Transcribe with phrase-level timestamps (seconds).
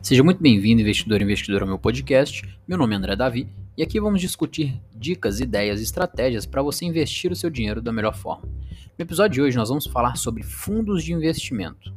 [0.00, 2.42] Seja muito bem-vindo, investidor e investidora, ao meu podcast.
[2.66, 6.84] Meu nome é André Davi e aqui vamos discutir dicas, ideias e estratégias para você
[6.84, 8.48] investir o seu dinheiro da melhor forma.
[8.98, 11.94] No episódio de hoje, nós vamos falar sobre fundos de investimento.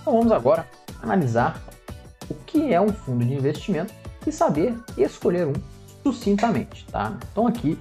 [0.00, 0.68] Então vamos agora
[1.02, 1.62] analisar
[2.28, 3.92] o que é um fundo de investimento
[4.26, 5.52] e saber escolher um
[6.02, 7.16] sucintamente, tá?
[7.30, 7.78] Então aqui,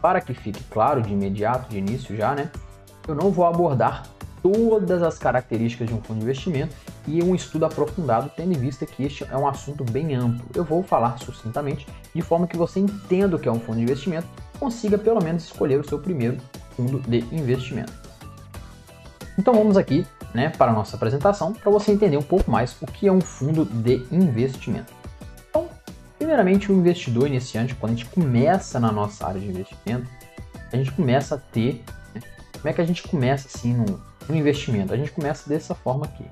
[0.00, 2.50] para que fique claro de imediato, de início já, né?
[3.06, 4.04] Eu não vou abordar
[4.42, 6.74] todas as características de um fundo de investimento
[7.06, 10.44] e um estudo aprofundado, tendo em vista que este é um assunto bem amplo.
[10.54, 13.82] Eu vou falar sucintamente, de forma que você entenda o que é um fundo de
[13.82, 14.26] investimento,
[14.58, 16.38] consiga pelo menos escolher o seu primeiro
[16.76, 17.92] fundo de investimento.
[19.38, 22.86] Então vamos aqui né, para a nossa apresentação, para você entender um pouco mais o
[22.86, 24.92] que é um fundo de investimento.
[25.48, 25.68] Então,
[26.18, 30.08] primeiramente, o investidor iniciante, quando a gente começa na nossa área de investimento,
[30.72, 31.82] a gente começa a ter.
[32.14, 32.20] Né,
[32.52, 34.92] como é que a gente começa assim no, no investimento?
[34.92, 36.24] A gente começa dessa forma aqui.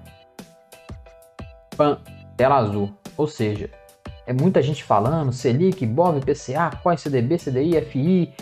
[1.77, 1.99] Pan,
[2.37, 2.93] tela azul.
[3.17, 3.71] Ou seja,
[4.27, 8.35] é muita gente falando Selic, BOV, PCA, quais CDB, CDI, FI,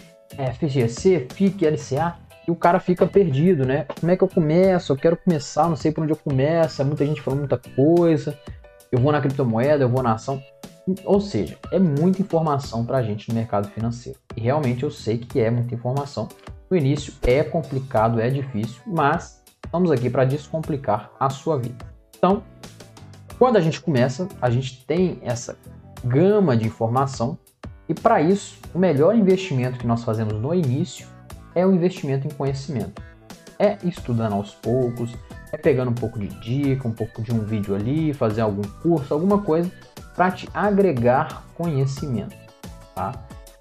[0.53, 2.17] FGC, FIC, LCA
[2.47, 3.87] e o cara fica perdido, né?
[4.01, 4.93] Como é que eu começo?
[4.93, 6.85] Eu quero começar, não sei por onde eu começo.
[6.85, 8.39] Muita gente falando muita coisa.
[8.93, 10.41] Eu vou na criptomoeda, eu vou na ação.
[11.05, 14.19] Ou seja, é muita informação para a gente no mercado financeiro.
[14.37, 16.29] E realmente eu sei que é muita informação.
[16.71, 21.85] No início é complicado, é difícil, mas estamos aqui para descomplicar a sua vida.
[22.17, 22.43] Então,
[23.39, 25.57] quando a gente começa, a gente tem essa
[26.05, 27.39] gama de informação
[27.89, 31.07] e para isso, o melhor investimento que nós fazemos no início
[31.55, 33.01] é o investimento em conhecimento.
[33.59, 35.15] É estudando aos poucos,
[35.53, 39.15] é pegando um pouco de dica, um pouco de um vídeo ali, fazer algum curso,
[39.15, 39.71] alguma coisa
[40.15, 42.37] para te agregar conhecimento,
[42.95, 43.13] tá?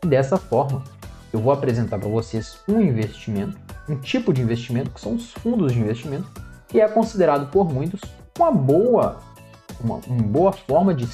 [0.03, 0.83] E dessa forma,
[1.35, 3.57] eu vou apresentar para vocês um investimento,
[3.89, 6.31] um tipo de investimento que são os fundos de investimento,
[6.65, 7.99] que é considerado por muitos
[8.39, 9.21] uma boa,
[9.81, 11.05] uma, uma boa forma de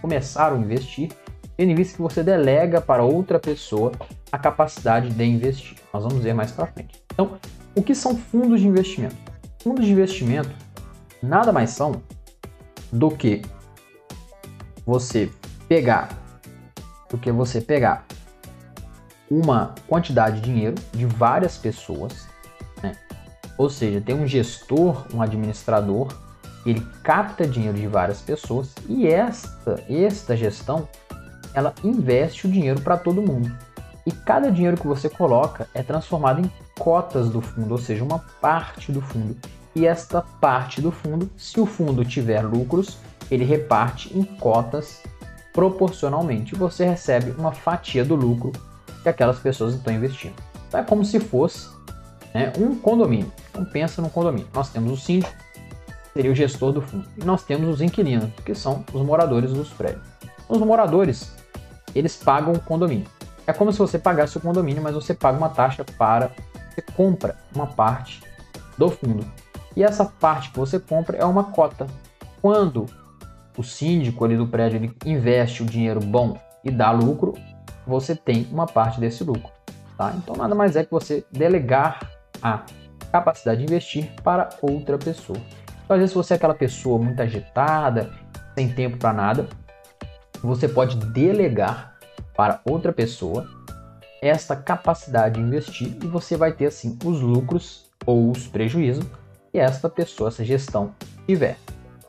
[0.00, 1.10] começar a investir
[1.58, 3.92] tendo em vista que você delega para outra pessoa
[4.30, 5.76] a capacidade de investir.
[5.92, 7.02] Nós vamos ver mais para frente.
[7.12, 7.38] Então,
[7.74, 9.16] o que são fundos de investimento?
[9.62, 10.50] Fundos de investimento
[11.22, 12.02] nada mais são
[12.92, 13.42] do que
[14.86, 15.30] você
[15.68, 16.08] pegar
[17.08, 18.04] do que você pegar
[19.30, 22.28] uma quantidade de dinheiro de várias pessoas,
[22.82, 22.96] né?
[23.58, 26.08] ou seja, tem um gestor, um administrador,
[26.64, 30.88] ele capta dinheiro de várias pessoas e esta, esta gestão
[31.54, 33.56] ela investe o dinheiro para todo mundo.
[34.04, 38.18] E cada dinheiro que você coloca é transformado em cotas do fundo, ou seja, uma
[38.40, 39.36] parte do fundo.
[39.74, 42.98] E esta parte do fundo, se o fundo tiver lucros,
[43.30, 45.02] ele reparte em cotas
[45.52, 46.54] proporcionalmente.
[46.54, 48.52] Você recebe uma fatia do lucro
[49.06, 50.34] que aquelas pessoas estão investindo.
[50.66, 51.68] Então é como se fosse
[52.34, 53.32] né, um condomínio.
[53.50, 54.48] Então pensa no condomínio.
[54.52, 55.32] Nós temos o síndico,
[56.12, 57.06] seria o gestor do fundo.
[57.16, 60.02] E nós temos os inquilinos, que são os moradores dos prédios.
[60.48, 61.32] Os moradores
[61.94, 63.06] eles pagam o condomínio.
[63.46, 66.32] É como se você pagasse o condomínio, mas você paga uma taxa para
[66.74, 68.20] você compra uma parte
[68.76, 69.24] do fundo.
[69.76, 71.86] E essa parte que você compra é uma cota.
[72.42, 72.86] Quando
[73.56, 77.34] o síndico ali do prédio investe o dinheiro bom e dá lucro,
[77.86, 79.50] você tem uma parte desse lucro.
[79.96, 80.12] Tá?
[80.16, 82.10] Então nada mais é que você delegar
[82.42, 82.64] a
[83.10, 85.38] capacidade de investir para outra pessoa.
[85.84, 88.12] Então, às vezes você é aquela pessoa muito agitada,
[88.54, 89.48] sem tempo para nada,
[90.42, 91.96] você pode delegar
[92.36, 93.48] para outra pessoa
[94.20, 99.04] esta capacidade de investir e você vai ter assim os lucros ou os prejuízos
[99.52, 100.94] que esta pessoa, essa gestão
[101.26, 101.56] tiver,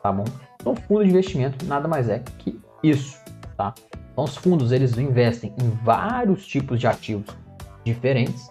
[0.02, 0.24] tá bom?
[0.60, 3.18] Então, fundo de investimento nada mais é que isso,
[3.56, 3.74] tá?
[4.18, 7.36] Então, os fundos eles investem em vários tipos de ativos
[7.84, 8.50] diferentes.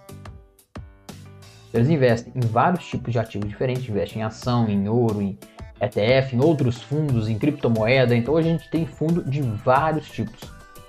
[1.74, 5.38] Eles investem em vários tipos de ativos diferentes, investem em ação, em ouro, em
[5.82, 8.16] ETF, em outros fundos, em criptomoeda.
[8.16, 10.40] Então a gente tem fundo de vários tipos.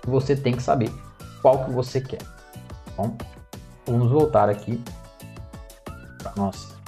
[0.06, 0.93] Você tem que saber
[1.43, 2.22] qual que você quer.
[2.97, 3.19] Bom,
[3.84, 4.81] vamos voltar aqui
[6.22, 6.81] para nosso,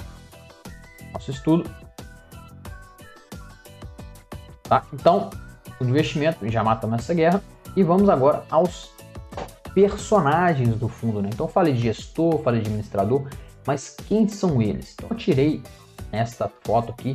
[1.13, 1.69] nosso estudo.
[4.63, 4.87] Tá?
[4.93, 5.29] Então,
[5.81, 7.43] o investimento, já matamos essa guerra.
[7.77, 8.91] E vamos agora aos
[9.75, 11.23] personagens do fundo.
[11.23, 11.31] Né?
[11.33, 13.29] Então, falei de gestor, falei de administrador,
[13.67, 14.95] mas quem são eles?
[14.95, 15.63] Então, eu tirei
[16.13, 17.15] esta foto aqui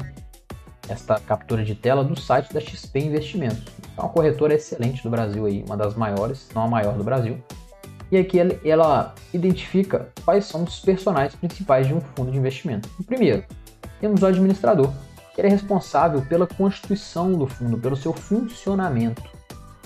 [0.88, 3.66] esta captura de tela do site da XP Investimentos.
[3.98, 7.42] É uma corretora excelente do Brasil aí, uma das maiores, não a maior do Brasil.
[8.12, 12.90] E aqui ela, ela identifica quais são os personagens principais de um fundo de investimento.
[13.00, 13.44] O primeiro,
[14.00, 14.92] temos o administrador,
[15.34, 19.24] que ele é responsável pela constituição do fundo, pelo seu funcionamento,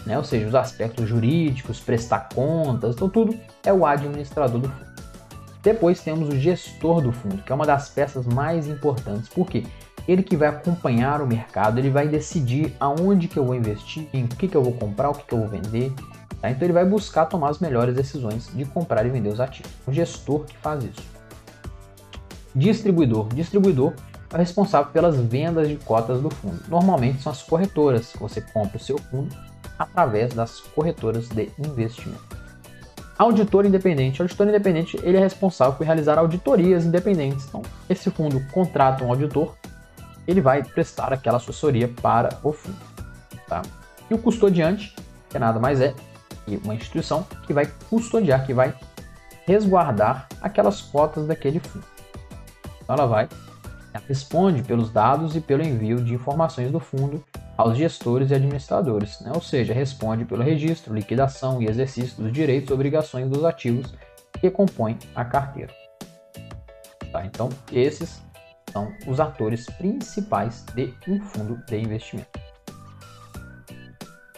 [0.05, 0.17] né?
[0.17, 4.89] ou seja, os aspectos jurídicos, prestar contas, então tudo é o administrador do fundo.
[5.61, 9.27] Depois temos o gestor do fundo, que é uma das peças mais importantes.
[9.27, 9.65] Por quê?
[10.07, 14.25] Ele que vai acompanhar o mercado, ele vai decidir aonde que eu vou investir, em
[14.25, 15.93] que que eu vou comprar, o que que eu vou vender.
[16.41, 16.49] Tá?
[16.49, 19.71] Então ele vai buscar tomar as melhores decisões de comprar e vender os ativos.
[19.85, 21.03] O gestor que faz isso.
[22.55, 23.27] Distribuidor.
[23.27, 23.93] Distribuidor
[24.33, 26.63] é responsável pelas vendas de cotas do fundo.
[26.69, 28.13] Normalmente são as corretoras.
[28.17, 29.35] Você compra o seu fundo
[29.79, 32.37] através das corretoras de investimento.
[33.17, 34.21] Auditor independente.
[34.21, 37.45] O auditor independente ele é responsável por realizar auditorias independentes.
[37.47, 39.55] Então, esse fundo contrata um auditor,
[40.27, 42.77] ele vai prestar aquela assessoria para o fundo.
[43.47, 43.61] Tá?
[44.09, 44.95] E o custodiante,
[45.29, 45.93] que nada mais é
[46.45, 48.73] que uma instituição que vai custodiar, que vai
[49.45, 51.85] resguardar aquelas cotas daquele fundo.
[52.81, 53.27] Então, ela vai,
[53.93, 57.23] ela responde pelos dados e pelo envio de informações do fundo
[57.59, 59.33] aos gestores e administradores, né?
[59.35, 63.93] ou seja, responde pelo registro, liquidação e exercício dos direitos e obrigações dos ativos
[64.39, 65.73] que compõem a carteira.
[67.11, 67.25] Tá?
[67.25, 68.23] Então, esses
[68.71, 72.29] são os atores principais de um fundo de investimento.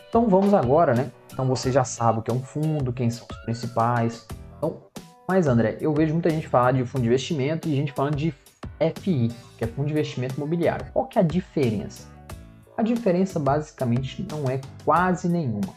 [0.09, 1.11] Então vamos agora, né?
[1.31, 4.25] Então você já sabe o que é um fundo, quem são os principais.
[4.57, 4.81] Então,
[5.27, 8.33] mas André, eu vejo muita gente falar de fundo de investimento e gente falando de
[8.99, 9.29] FI,
[9.59, 10.87] que é Fundo de Investimento Imobiliário.
[10.91, 12.10] Qual que é a diferença?
[12.81, 15.71] A diferença basicamente não é quase nenhuma.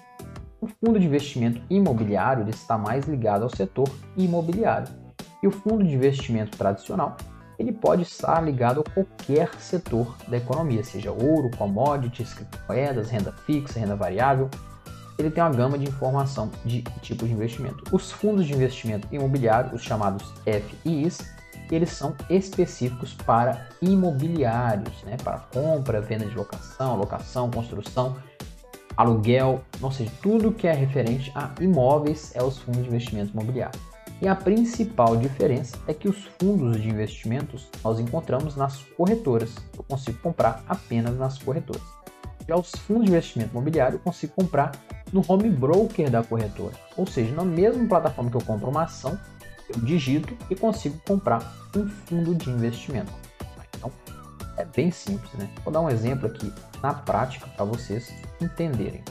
[0.59, 3.87] O fundo de investimento imobiliário está mais ligado ao setor
[4.17, 4.89] imobiliário
[5.43, 7.19] e o fundo de investimento tradicional
[7.59, 13.79] ele pode estar ligado a qualquer setor da economia, seja ouro, commodities, criptomoedas, renda fixa,
[13.79, 14.49] renda variável.
[15.19, 17.85] Ele tem uma gama de informação de tipo de investimento.
[17.93, 20.33] Os fundos de investimento imobiliário, os chamados
[21.75, 25.17] Eles são específicos para imobiliários, né?
[25.25, 28.17] para compra, venda de locação, locação, construção,
[28.97, 33.81] aluguel, ou seja, tudo que é referente a imóveis é os fundos de investimento imobiliário.
[34.23, 39.56] E a principal diferença é que os fundos de investimentos nós encontramos nas corretoras.
[39.77, 41.82] Eu consigo comprar apenas nas corretoras.
[42.47, 44.70] Já os fundos de investimento imobiliário eu consigo comprar
[45.12, 49.19] no home broker da corretora, ou seja, na mesma plataforma que eu compro uma ação,
[49.69, 53.12] eu digito e consigo comprar um fundo de investimento.
[53.76, 53.90] Então,
[54.56, 55.50] é bem simples, né?
[55.64, 56.52] Vou dar um exemplo aqui
[56.82, 59.02] na prática para vocês entenderem.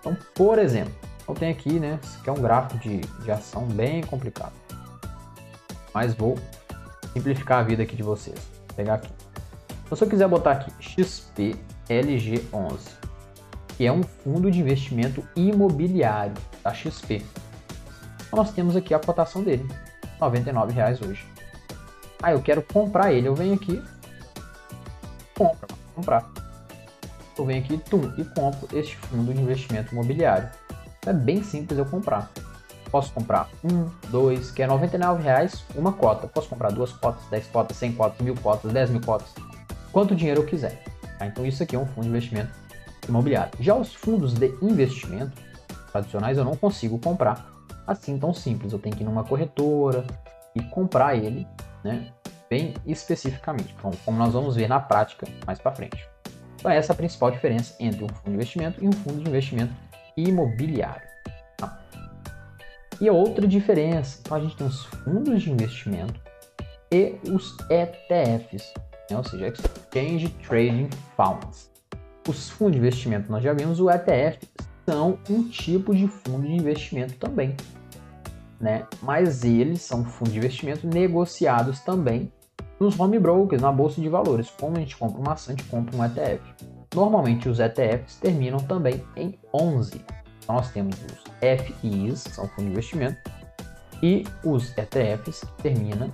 [0.00, 0.92] Então, por exemplo,
[1.28, 2.00] eu tenho aqui, né?
[2.02, 4.54] Isso aqui é um gráfico de, de ação bem complicado.
[5.92, 6.38] Mas vou
[7.12, 8.38] simplificar a vida aqui de vocês.
[8.68, 9.12] Vou pegar aqui.
[9.84, 12.78] Então, se eu quiser botar aqui XPLG11,
[13.76, 17.24] que é um fundo de investimento imobiliário da XP.
[18.32, 19.66] Nós temos aqui a cotação dele,
[20.20, 21.26] R$ 99,00 hoje.
[22.22, 23.82] Ah, eu quero comprar ele, eu venho aqui,
[25.36, 26.30] compra, comprar.
[27.36, 30.48] Eu venho aqui, tum, e compro este fundo de investimento imobiliário.
[31.06, 32.30] É bem simples eu comprar.
[32.90, 36.26] Posso comprar um, dois, que é R$ 99,00 uma cota.
[36.26, 39.28] Posso comprar duas cotas, 10 cotas, 100 cotas, mil cotas, 10 mil cotas,
[39.92, 40.82] quanto dinheiro eu quiser.
[41.18, 41.26] Tá?
[41.26, 42.50] Então isso aqui é um fundo de investimento
[43.08, 43.52] imobiliário.
[43.60, 45.32] Já os fundos de investimento
[45.92, 47.49] tradicionais eu não consigo comprar
[47.90, 48.72] assim tão simples.
[48.72, 50.04] Eu tenho que ir numa corretora
[50.54, 51.46] e comprar ele,
[51.84, 52.12] né?
[52.48, 56.08] Bem especificamente, então, como nós vamos ver na prática mais para frente.
[56.56, 59.28] Então, essa é a principal diferença entre um fundo de investimento e um fundo de
[59.28, 59.72] investimento
[60.16, 61.08] imobiliário.
[61.56, 61.80] Tá?
[63.00, 66.20] E a outra diferença, então a gente tem os fundos de investimento
[66.92, 68.72] e os ETFs,
[69.10, 69.16] né?
[69.16, 71.70] ou seja, Exchange Trading Funds.
[72.28, 74.40] Os fundos de investimento nós já vimos, o ETF
[74.86, 77.54] são um tipo de fundo de investimento também
[78.60, 78.86] né?
[79.02, 82.30] Mas eles são fundos de investimento negociados também
[82.78, 84.50] nos home brokers, na bolsa de valores.
[84.50, 86.42] Como a gente compra uma ação, a gente compra um ETF.
[86.94, 90.04] Normalmente os ETFs terminam também em 11.
[90.42, 93.18] Então nós temos os FIs, que são fundos de investimento,
[94.02, 96.12] e os ETFs que terminam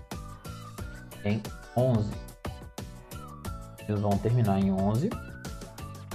[1.24, 1.40] em
[1.76, 2.10] 11.
[3.88, 5.10] Eles vão terminar em 11.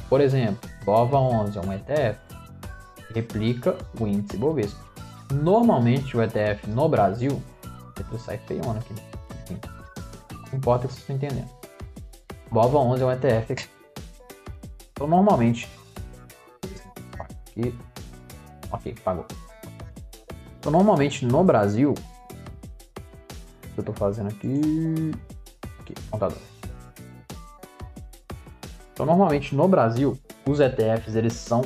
[0.09, 2.19] Por exemplo, BOVA 11 é um ETF,
[3.13, 4.79] replica o índice Bovespa.
[5.31, 7.41] Normalmente o ETF no Brasil,
[7.97, 8.93] letra sai feiona aqui.
[9.43, 9.59] Enfim,
[10.51, 11.49] não importa se você está entendendo.
[12.51, 13.69] BOVA 11 é um ETF.
[14.91, 15.69] Então normalmente.
[17.17, 17.73] Aqui.
[18.71, 19.25] Ok, pagou.
[20.59, 21.91] Então normalmente no Brasil.
[21.91, 25.11] O que eu estou fazendo aqui.
[25.79, 26.37] Aqui, contador.
[28.93, 31.61] Então normalmente no Brasil, os ETFs eles são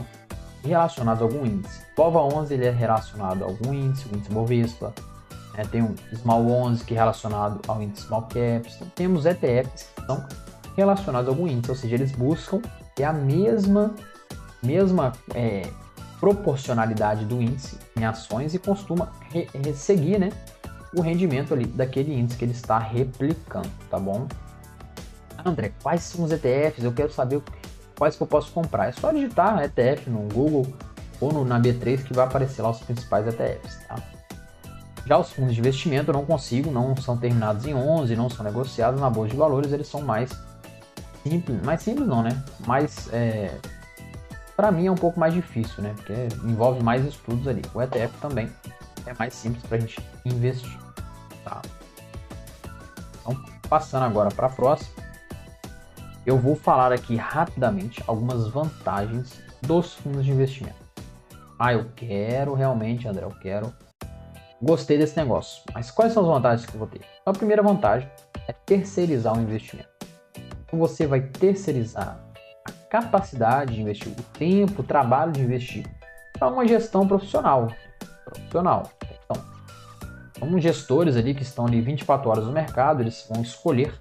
[0.66, 1.82] relacionados a algum índice.
[1.96, 4.94] BOVA 11 ele é relacionado a algum índice, o índice Bovespa.
[5.58, 8.76] É, tem um Small 11 que é relacionado ao índice Small Caps.
[8.76, 10.26] Então, temos ETFs que são
[10.76, 12.62] relacionados a algum índice, ou seja, eles buscam
[12.94, 13.96] ter a mesma,
[14.62, 15.70] mesma é,
[16.20, 20.30] proporcionalidade do índice em ações e costuma re, re seguir né,
[20.96, 24.28] o rendimento ali daquele índice que ele está replicando, tá bom?
[25.44, 26.84] André, quais são os ETFs?
[26.84, 27.42] Eu quero saber
[27.98, 28.88] quais que eu posso comprar.
[28.88, 30.66] É só digitar ETF no Google
[31.20, 33.96] ou no, na B3 que vai aparecer lá os principais ETFs, tá?
[35.06, 38.44] Já os fundos de investimento eu não consigo, não são terminados em 11, não são
[38.44, 40.32] negociados na bolsa de valores, eles são mais
[41.24, 42.44] simples, mais simples não, né?
[42.66, 43.56] Mais, é,
[44.56, 45.94] para mim é um pouco mais difícil, né?
[45.96, 47.62] Porque envolve mais estudos ali.
[47.74, 48.50] O ETF também
[49.06, 50.80] é mais simples para a gente investir,
[51.44, 51.62] tá?
[53.22, 55.05] Então, passando agora para a próxima,
[56.26, 60.84] eu vou falar aqui rapidamente algumas vantagens dos fundos de investimento.
[61.58, 63.74] Ah, eu quero realmente, André, eu quero
[64.62, 65.64] gostei desse negócio.
[65.74, 67.02] Mas quais são as vantagens que eu vou ter?
[67.22, 68.10] Então, a primeira vantagem
[68.48, 69.90] é terceirizar o investimento.
[70.66, 72.20] Então, você vai terceirizar
[72.68, 75.86] a capacidade de investir, o tempo, o trabalho de investir
[76.34, 77.68] para uma gestão profissional.
[78.26, 78.92] Profissional.
[79.24, 79.44] Então,
[80.40, 83.94] como gestores ali que estão ali 24 horas no mercado, eles vão escolher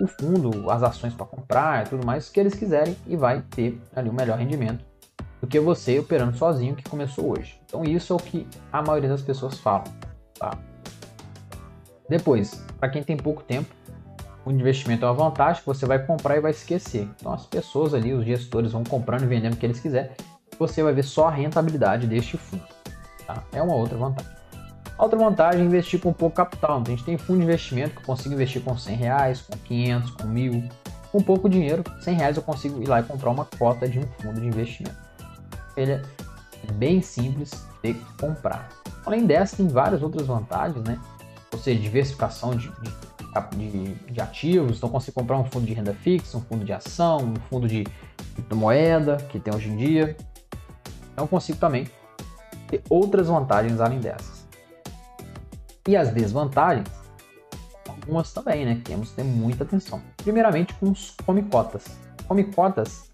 [0.00, 4.08] o fundo, as ações para comprar tudo mais que eles quiserem e vai ter ali
[4.08, 4.84] o melhor rendimento
[5.40, 7.60] do que você operando sozinho que começou hoje.
[7.66, 9.84] Então isso é o que a maioria das pessoas falam.
[10.38, 10.58] Tá?
[12.08, 13.74] Depois, para quem tem pouco tempo,
[14.44, 17.08] o investimento é uma vantagem que você vai comprar e vai esquecer.
[17.18, 20.10] Então as pessoas ali, os gestores vão comprando e vendendo o que eles quiserem.
[20.58, 22.64] Você vai ver só a rentabilidade deste fundo.
[23.26, 23.42] Tá?
[23.52, 24.35] É uma outra vantagem.
[25.04, 26.80] Outra vantagem é investir com pouco capital.
[26.80, 29.56] Então, a gente tem fundo de investimento que eu consigo investir com 100 reais, com
[29.56, 30.68] 500, com 1000.
[31.12, 34.06] Com pouco dinheiro, 100 reais eu consigo ir lá e comprar uma cota de um
[34.20, 34.96] fundo de investimento.
[35.76, 36.02] Ele é
[36.74, 38.68] bem simples de comprar.
[39.04, 40.98] Além dessa, tem várias outras vantagens, né?
[41.52, 42.70] Ou seja, diversificação de,
[43.52, 44.78] de, de ativos.
[44.78, 47.84] Então, consigo comprar um fundo de renda fixa, um fundo de ação, um fundo de
[48.52, 50.16] moeda que tem hoje em dia.
[51.12, 51.86] Então, consigo também
[52.68, 54.35] ter outras vantagens além dessas.
[55.86, 56.88] E as desvantagens,
[57.88, 58.80] algumas também, né?
[58.84, 60.02] Temos que ter muita atenção.
[60.16, 61.84] Primeiramente, com os come-cotas.
[62.26, 63.10] Come-cotas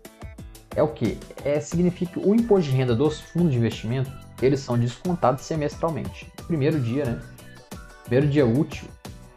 [0.75, 1.19] é o que?
[1.45, 4.11] É, significa que o imposto de renda dos fundos de investimento
[4.41, 6.31] eles são descontados semestralmente.
[6.47, 7.21] Primeiro dia, né?
[8.05, 8.89] Primeiro dia útil,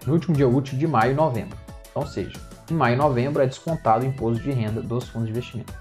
[0.05, 1.57] no último dia útil de maio e novembro.
[1.89, 2.39] Então, ou seja,
[2.69, 5.73] em maio e novembro é descontado o imposto de renda dos fundos de investimento.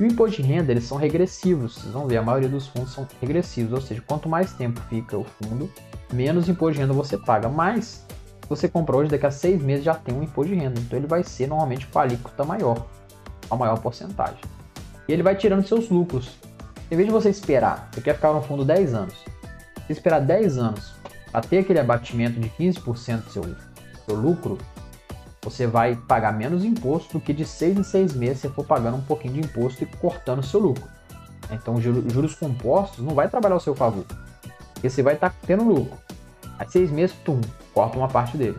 [0.00, 1.74] E o imposto de renda, eles são regressivos.
[1.74, 5.18] Vocês vão ver, a maioria dos fundos são regressivos, ou seja, quanto mais tempo fica
[5.18, 5.70] o fundo,
[6.10, 7.50] menos imposto de renda você paga.
[7.50, 8.06] Mas,
[8.42, 10.80] se você compra hoje, daqui a seis meses já tem um imposto de renda.
[10.80, 12.86] Então, ele vai ser normalmente com a alíquota maior,
[13.50, 14.40] a maior porcentagem.
[15.06, 16.30] E ele vai tirando seus lucros.
[16.90, 19.14] Em vez de você esperar, você quer ficar no fundo 10 anos,
[19.86, 20.94] se esperar 10 anos
[21.30, 23.42] para ter aquele abatimento de 15% do seu,
[24.06, 24.56] seu lucro,
[25.42, 28.96] você vai pagar menos imposto do que de 6 em 6 meses você for pagando
[28.96, 30.84] um pouquinho de imposto e cortando o seu lucro.
[31.50, 34.04] Então, juros compostos não vai trabalhar ao seu favor,
[34.74, 35.98] porque você vai estar tá tendo lucro.
[36.58, 37.40] Aí, 6 meses, tum,
[37.74, 38.58] corta uma parte dele,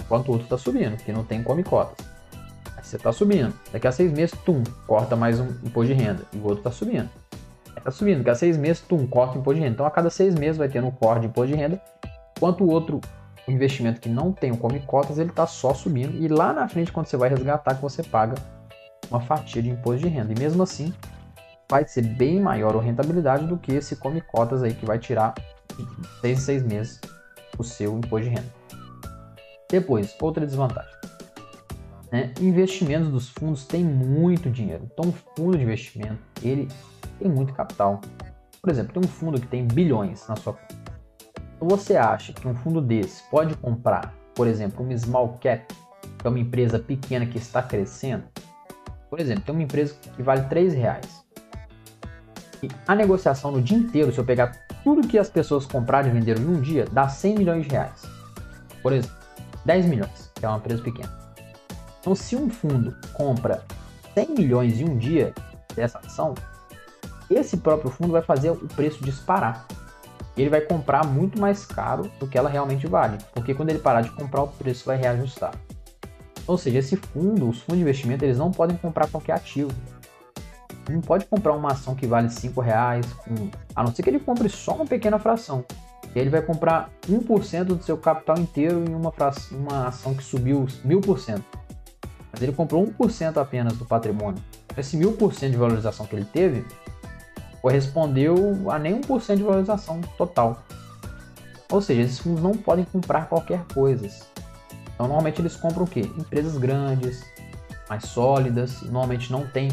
[0.00, 2.06] enquanto o outro está subindo, que não tem come cotas.
[2.76, 3.52] Aí você está subindo.
[3.72, 6.70] Daqui a 6 meses, tum, corta mais um imposto de renda, e o outro está
[6.70, 7.10] subindo
[7.86, 8.24] tá subindo.
[8.24, 9.74] Cada seis meses, tum, corta o imposto de renda.
[9.74, 11.80] Então, a cada seis meses vai tendo um corte de imposto de renda,
[12.36, 13.00] enquanto o outro
[13.46, 16.16] o investimento que não tem o come cotas, ele tá só subindo.
[16.16, 18.34] E lá na frente, quando você vai resgatar, que você paga
[19.10, 20.32] uma fatia de imposto de renda.
[20.32, 20.92] E mesmo assim,
[21.70, 25.34] vai ser bem maior a rentabilidade do que esse come cotas aí, que vai tirar
[26.24, 27.00] em seis meses
[27.58, 28.52] o seu imposto de renda.
[29.70, 30.94] Depois, outra desvantagem.
[32.10, 32.32] Né?
[32.40, 34.88] Investimentos dos fundos têm muito dinheiro.
[34.92, 36.68] Então, o fundo de investimento, ele
[37.18, 38.00] tem muito capital.
[38.60, 40.85] Por exemplo, tem um fundo que tem bilhões na sua conta.
[41.60, 45.66] Você acha que um fundo desse pode comprar, por exemplo, uma small cap,
[46.18, 48.24] que é uma empresa pequena que está crescendo?
[49.08, 51.24] Por exemplo, tem uma empresa que vale 3 reais.
[52.62, 56.12] E a negociação no dia inteiro, se eu pegar tudo que as pessoas compraram e
[56.12, 58.02] venderam em um dia, dá 100 milhões de reais.
[58.82, 59.16] Por exemplo,
[59.64, 61.12] 10 milhões, que é uma empresa pequena.
[62.00, 63.64] Então, se um fundo compra
[64.14, 65.34] 100 milhões em um dia
[65.74, 66.34] dessa ação,
[67.30, 69.66] esse próprio fundo vai fazer o preço disparar.
[70.36, 74.02] Ele vai comprar muito mais caro do que ela realmente vale, porque quando ele parar
[74.02, 75.54] de comprar, o preço vai reajustar.
[76.46, 79.72] Ou seja, esse fundo, os fundos de investimento, eles não podem comprar qualquer ativo.
[80.88, 83.06] Não pode comprar uma ação que vale 5 reais,
[83.74, 85.64] a não ser que ele compre só uma pequena fração.
[86.14, 90.64] Ele vai comprar 1% do seu capital inteiro em uma, fração, uma ação que subiu
[90.84, 91.42] 1000%.
[92.32, 94.42] Mas ele comprou 1% apenas do patrimônio.
[94.76, 96.64] Esse 1000% de valorização que ele teve,
[97.66, 100.62] correspondeu a nem 1% de valorização total.
[101.68, 104.06] Ou seja, esses fundos não podem comprar qualquer coisa.
[104.94, 106.02] Então, normalmente eles compram o quê?
[106.16, 107.24] Empresas grandes,
[107.88, 109.68] mais sólidas, normalmente não tem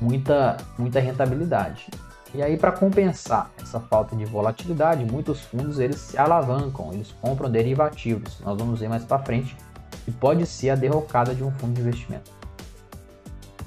[0.00, 1.86] muita, muita rentabilidade.
[2.34, 7.48] E aí, para compensar essa falta de volatilidade, muitos fundos eles se alavancam, eles compram
[7.48, 8.40] derivativos.
[8.40, 9.56] Nós vamos ver mais para frente
[10.04, 12.32] que pode ser a derrocada de um fundo de investimento.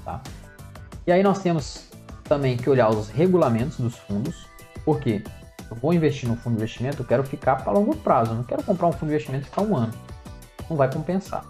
[0.04, 0.22] Tá?
[1.08, 1.85] E aí nós temos
[2.28, 4.48] também que olhar os regulamentos dos fundos,
[4.84, 5.24] porque
[5.70, 8.44] eu vou investir no fundo de investimento, eu quero ficar para longo prazo, eu não
[8.44, 9.94] quero comprar um fundo de investimento e ficar um ano.
[10.70, 11.46] Não vai compensar.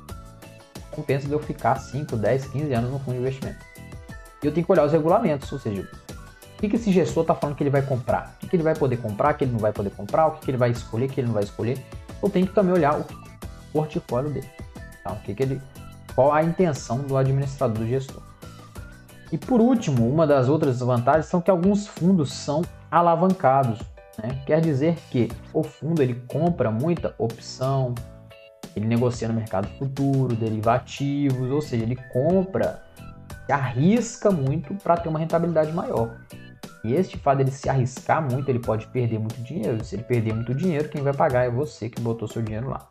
[0.92, 3.60] Compensa de eu ficar 5, 10, 15 anos no fundo de investimento.
[4.42, 7.36] E eu tenho que olhar os regulamentos, ou seja, o que, que esse gestor está
[7.36, 8.36] falando que ele vai comprar?
[8.36, 10.46] O que, que ele vai poder comprar, que ele não vai poder comprar, o que,
[10.46, 11.78] que ele vai escolher, que ele não vai escolher.
[12.24, 13.06] Eu tenho que também olhar o
[13.74, 14.50] portfólio dele.
[15.04, 15.12] Tá?
[15.12, 15.62] O que, que ele,
[16.16, 18.24] qual a intenção do administrador do gestor.
[19.32, 23.80] E por último, uma das outras vantagens são que alguns fundos são alavancados.
[24.22, 24.42] Né?
[24.46, 27.96] Quer dizer que o fundo ele compra muita opção,
[28.76, 32.84] ele negocia no mercado futuro, derivativos, ou seja, ele compra,
[33.46, 36.18] se arrisca muito para ter uma rentabilidade maior.
[36.84, 39.84] E este fato dele se arriscar muito, ele pode perder muito dinheiro.
[39.84, 42.88] Se ele perder muito dinheiro, quem vai pagar é você que botou seu dinheiro lá.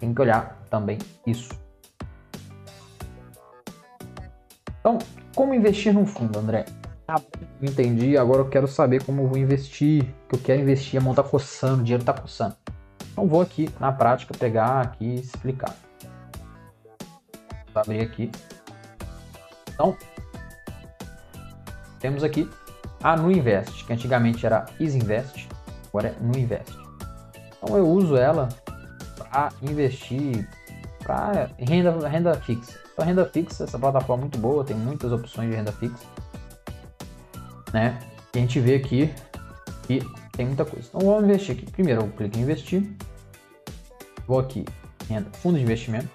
[0.00, 1.50] Tem que olhar também isso.
[4.80, 4.98] Então,
[5.34, 6.64] como investir num fundo, André?
[7.06, 7.20] Ah,
[7.60, 11.14] entendi, agora eu quero saber como eu vou investir, que eu quero investir, a mão
[11.14, 12.56] tá coçando, o dinheiro tá coçando.
[13.12, 15.74] Então vou aqui na prática pegar aqui e explicar.
[17.72, 18.30] Vou abrir aqui.
[19.74, 19.96] Então,
[21.98, 22.48] temos aqui
[23.02, 25.48] a Nuinvest, que antigamente era Isinvest,
[25.88, 26.76] agora é Nuinvest.
[27.56, 28.48] Então eu uso ela
[29.16, 30.48] para investir
[31.04, 32.81] para renda, renda fixa.
[32.92, 36.04] Então, renda fixa, essa plataforma é muito boa, tem muitas opções de renda fixa.
[37.72, 37.98] Né?
[38.34, 39.12] E a gente vê aqui
[39.86, 40.00] que
[40.32, 40.88] tem muita coisa.
[40.88, 41.70] Então vamos investir aqui.
[41.70, 42.82] Primeiro eu clico em investir.
[44.26, 44.64] Vou aqui,
[45.08, 46.08] renda, fundo de investimento.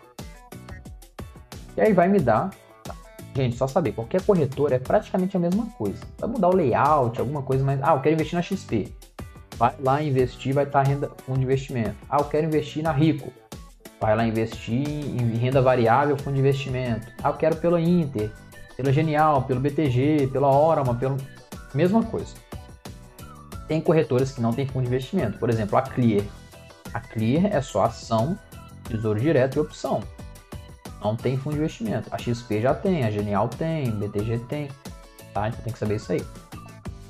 [1.75, 2.51] E aí vai me dar.
[2.84, 2.96] Tá.
[3.36, 6.01] Gente, só saber, qualquer corretor é praticamente a mesma coisa.
[6.17, 7.81] Vai mudar o layout, alguma coisa mais.
[7.84, 8.93] Ah, eu quero investir na XP.
[9.57, 11.96] Vai lá investir, vai estar renda, fundo de investimento.
[12.10, 13.31] Ah, eu quero investir na Rico
[14.00, 17.08] vai lá investir em renda variável, fundo de investimento.
[17.24, 18.32] Ah, eu quero pela Inter,
[18.76, 21.17] pela Genial, pelo BTG, pela Orama, pelo
[21.74, 22.34] mesma coisa.
[23.67, 26.24] Tem corretoras que não têm fundo de investimento, por exemplo, a Clear.
[26.93, 28.38] A Clear é só ação,
[28.88, 30.02] tesouro direto e opção.
[31.02, 32.10] Não tem fundo de investimento.
[32.12, 34.69] A XP já tem, a Genial tem, BTG tem,
[35.34, 35.50] tá?
[35.50, 36.24] Então tem que saber isso aí.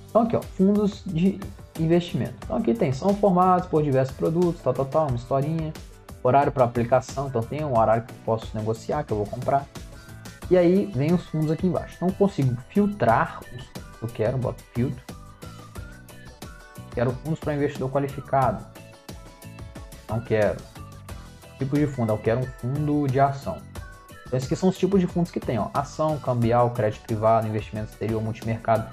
[0.10, 1.40] Então aqui, ó, fundos de
[1.80, 2.34] investimento.
[2.44, 5.72] Então aqui tem, são formados por diversos produtos, tal, tal, tal, uma historinha
[6.24, 9.66] horário para aplicação, então tem um horário que eu posso negociar, que eu vou comprar.
[10.50, 11.96] E aí vem os fundos aqui embaixo.
[11.96, 13.64] Então consigo filtrar os
[14.00, 15.04] que eu quero, boto filtro.
[16.94, 18.66] Quero fundos para investidor qualificado.
[20.10, 20.58] Não quero.
[21.58, 23.58] Tipo de fundo, eu quero um fundo de ação.
[24.26, 25.70] Então, esses aqui são os tipos de fundos que tem, ó.
[25.74, 28.86] Ação, cambial, crédito privado, investimento exterior, multimercado,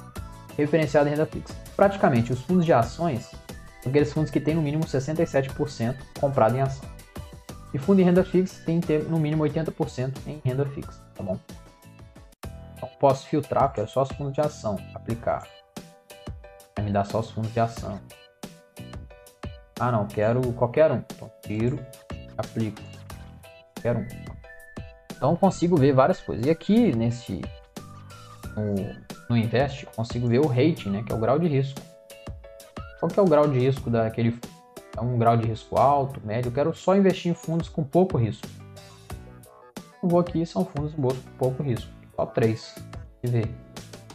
[0.56, 1.54] referenciado em renda fixa.
[1.76, 3.30] Praticamente, os fundos de ações
[3.82, 6.88] são aqueles fundos que têm no mínimo 67% comprado em ação.
[7.74, 11.24] E fundo em renda fixa tem que ter no mínimo 80% em renda fixa, tá
[11.24, 11.36] bom?
[12.76, 15.44] Então, posso filtrar, quero só os fundos de ação, aplicar.
[16.76, 18.00] Vai me dar só os fundos de ação.
[19.78, 21.02] Ah não, quero qualquer um.
[21.14, 21.84] Então tiro,
[22.38, 22.80] aplico.
[23.82, 24.06] Quero um.
[25.10, 26.46] Então consigo ver várias coisas.
[26.46, 27.40] E aqui nesse
[28.56, 28.74] no,
[29.28, 31.80] no Invest, consigo ver o rating, né, que é o grau de risco.
[33.00, 34.38] Qual que é o grau de risco daquele
[34.96, 38.16] é um grau de risco alto, médio, eu quero só investir em fundos com pouco
[38.16, 38.46] risco.
[40.02, 42.74] Eu vou aqui, são fundos com pouco risco, só três,
[43.22, 43.54] e ver.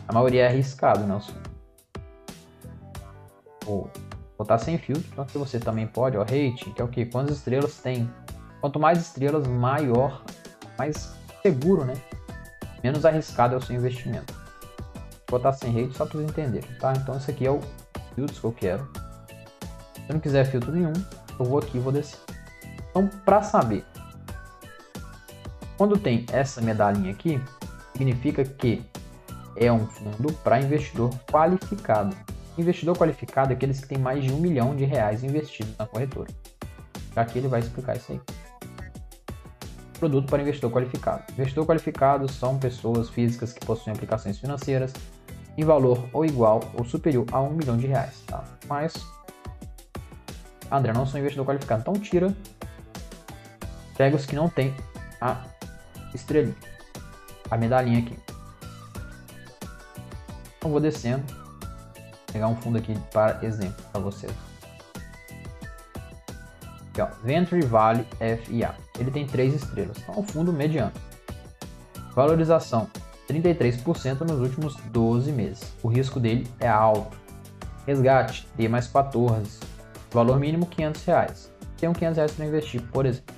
[0.07, 1.19] A maioria é arriscado, né?
[3.65, 3.89] Vou
[4.37, 7.05] botar sem filtro, então aqui você também pode, ó, rating, que é o que?
[7.05, 8.09] Quantas estrelas tem?
[8.61, 10.23] Quanto mais estrelas, maior,
[10.77, 11.93] mais seguro, né?
[12.83, 14.33] Menos arriscado é o seu investimento.
[15.29, 16.93] Vou botar sem rate só para vocês entenderem, tá?
[16.93, 17.59] Então esse aqui é o
[18.15, 18.98] filtro que eu quero.
[20.09, 20.91] Se não quiser filtro nenhum,
[21.39, 22.17] eu vou aqui e vou descer.
[22.89, 23.85] Então, para saber,
[25.77, 27.39] quando tem essa medalhinha aqui,
[27.91, 28.83] significa que
[29.55, 32.17] é um fundo para investidor qualificado.
[32.57, 36.29] Investidor qualificado é aqueles que têm mais de um milhão de reais investidos na corretora.
[37.15, 38.21] Aqui ele vai explicar isso aí.
[39.99, 41.23] Produto para investidor qualificado.
[41.33, 44.91] Investidor qualificado são pessoas físicas que possuem aplicações financeiras
[45.55, 48.23] em valor ou igual ou superior a um milhão de reais.
[48.25, 48.43] Tá?
[48.67, 49.18] Mas
[50.71, 51.81] André, não sou investidor qualificado.
[51.81, 52.33] Então tira.
[53.97, 54.73] Pega os que não tem
[55.19, 55.43] a
[56.13, 56.55] estrelinha.
[57.49, 58.17] A medalhinha aqui.
[60.57, 61.23] Então vou descendo.
[62.31, 64.31] Pegar um fundo aqui para exemplo para vocês.
[66.91, 68.05] Aqui, ó, Venture Valley
[68.43, 68.75] FIA.
[68.99, 69.97] Ele tem três estrelas.
[69.97, 70.93] Então é um fundo mediano.
[72.13, 72.87] Valorização
[73.27, 75.73] 33% nos últimos 12 meses.
[75.81, 77.17] O risco dele é alto
[77.85, 79.59] Resgate, D mais 14.
[80.11, 81.51] Valor mínimo 500 reais.
[81.77, 83.35] Tenho 500 reais para investir, por exemplo.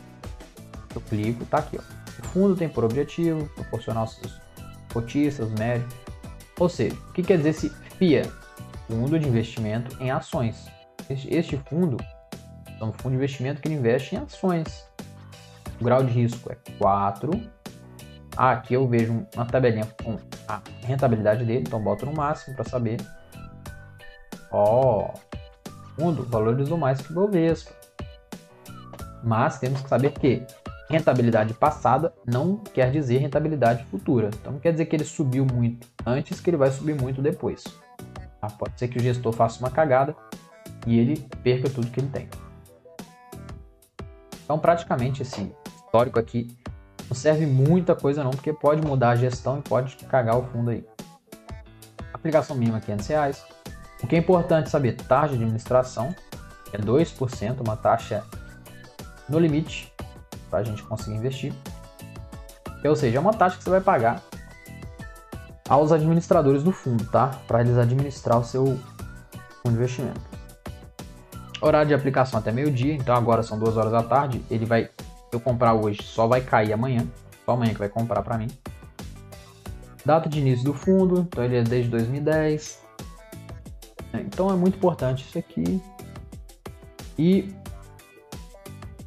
[0.96, 1.78] Eu clico, tá aqui.
[1.78, 1.82] Ó.
[2.20, 4.40] O fundo tem por objetivo proporcionar seus
[4.92, 5.94] cotistas, médios.
[6.60, 8.24] Ou seja, o que quer dizer esse FIA?
[8.88, 10.68] Fundo de investimento em ações.
[11.10, 11.98] Este, este fundo
[12.80, 14.86] é um fundo de investimento que investe em ações.
[15.80, 17.32] O grau de risco é 4.
[18.36, 22.68] Ah, aqui eu vejo uma tabelinha com a rentabilidade dele, então boto no máximo para
[22.70, 22.98] saber.
[24.52, 25.14] Ó,
[26.02, 27.72] fundo valorizou mais que o Bovespa.
[29.24, 30.44] Mas temos que saber que
[30.90, 34.32] rentabilidade passada não quer dizer rentabilidade futura.
[34.34, 37.64] Então não quer dizer que ele subiu muito antes que ele vai subir muito depois.
[38.42, 40.16] Ah, pode ser que o gestor faça uma cagada
[40.88, 42.28] e ele perca tudo que ele tem.
[44.44, 45.54] Então praticamente esse
[45.86, 46.58] histórico aqui
[47.08, 50.72] não serve muita coisa não, porque pode mudar a gestão e pode cagar o fundo
[50.72, 50.84] aí.
[52.12, 53.51] Aplicação mínima 500 reais.
[54.12, 56.13] Que é importante saber, taxa de administração
[56.74, 58.26] é 2%, uma taxa
[59.30, 59.89] no limite
[60.50, 61.54] para a gente conseguir investir.
[62.84, 64.21] Ou seja, é uma taxa que você vai pagar
[65.69, 67.39] aos administradores do fundo, tá?
[67.47, 70.19] Para eles administrar o seu fundo de investimento.
[71.62, 74.43] Horário de aplicação até meio-dia, então agora são duas horas da tarde.
[74.52, 74.89] Ele vai,
[75.32, 77.08] eu comprar hoje, só vai cair amanhã.
[77.45, 78.50] Só amanhã que vai comprar para mim.
[80.06, 82.90] Data de início do fundo, então ele é desde 2010.
[84.41, 85.80] Então é muito importante isso aqui.
[87.15, 87.54] E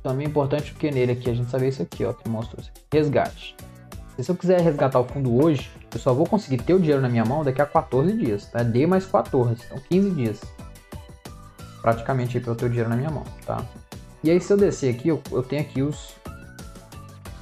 [0.01, 2.71] também é importante porque nele aqui a gente sabe isso aqui, ó, que mostrou assim,
[2.93, 3.57] resgate.
[4.17, 7.09] Se eu quiser resgatar o fundo hoje, eu só vou conseguir ter o dinheiro na
[7.09, 8.63] minha mão daqui a 14 dias, tá?
[8.63, 10.41] D mais 14, então 15 dias.
[11.83, 13.61] Praticamente para eu ter o dinheiro na minha mão, tá?
[14.23, 16.15] E aí se eu descer aqui, eu, eu tenho aqui os,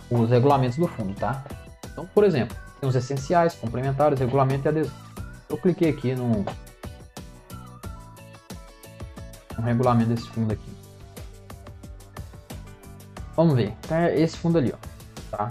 [0.08, 1.44] os regulamentos do fundo, tá?
[1.92, 4.94] Então, por exemplo, tem os essenciais, complementares, regulamento e adesão.
[5.50, 6.42] Eu cliquei aqui no,
[9.58, 10.70] no regulamento desse fundo aqui.
[13.36, 13.74] Vamos ver.
[13.90, 15.36] É esse fundo ali, ó.
[15.36, 15.48] Tá?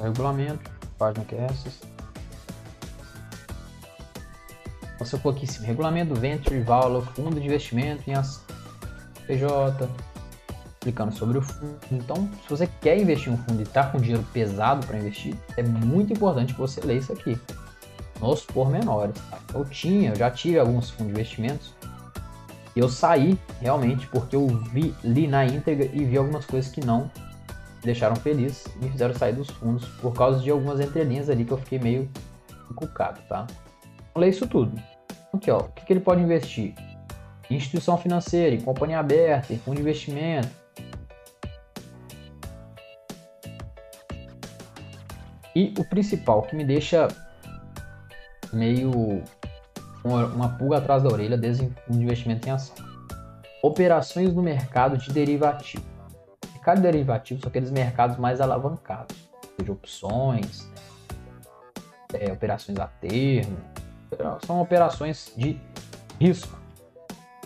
[0.00, 1.70] Regulamento, página que é essa.
[4.94, 8.42] Então, se eu aqui cima, regulamento Venture Valor, fundo de investimento em ação
[9.26, 9.88] PJ,
[10.74, 11.78] explicando sobre o fundo.
[11.90, 15.34] Então, se você quer investir em um fundo e está com dinheiro pesado para investir,
[15.56, 17.38] é muito importante que você leia isso aqui,
[18.20, 19.14] nos pormenores.
[19.30, 19.38] Tá?
[19.52, 21.74] Eu tinha, eu já tive alguns fundos de investimentos
[22.76, 26.84] e eu saí realmente porque eu vi, li na íntegra e vi algumas coisas que
[26.84, 31.30] não me deixaram feliz e me fizeram sair dos fundos por causa de algumas entrelinhas
[31.30, 32.10] ali que eu fiquei meio
[32.70, 33.46] encucado, tá?
[34.16, 34.80] Ler isso tudo.
[35.32, 36.74] Aqui, ó, o que, que ele pode investir?
[37.50, 40.48] Em instituição financeira, em companhia aberta, em fundo de investimento.
[45.54, 47.06] E o principal que me deixa
[48.54, 49.22] meio
[50.04, 52.76] uma pulga atrás da orelha desde um investimento em ação.
[53.62, 55.84] Operações no mercado de derivativo.
[56.52, 59.16] Mercado de derivativo são aqueles mercados mais alavancados,
[59.58, 60.68] seja opções,
[62.12, 63.56] é, operações a termo,
[64.46, 65.58] são operações de
[66.20, 66.58] risco.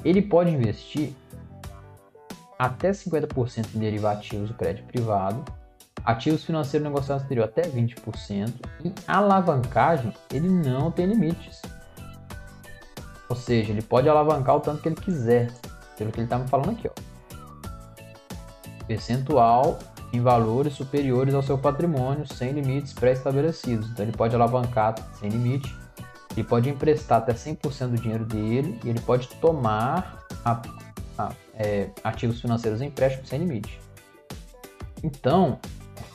[0.04, 1.12] Ele pode investir
[2.58, 5.44] até 50% em derivativos do crédito privado,
[6.04, 11.62] ativos financeiros negociados exterior até 20%, e alavancagem ele não tem limites.
[13.28, 15.52] Ou seja, ele pode alavancar o tanto que ele quiser,
[15.96, 16.88] pelo que ele está me falando aqui.
[16.88, 16.92] Ó.
[18.86, 19.78] Percentual
[20.12, 23.90] em valores superiores ao seu patrimônio, sem limites pré-estabelecidos.
[23.90, 25.74] Então ele pode alavancar sem limite,
[26.32, 30.62] ele pode emprestar até 100% do dinheiro dele e ele pode tomar a,
[31.18, 33.78] a, é, ativos financeiros em empréstimo sem limite.
[35.02, 35.58] Então,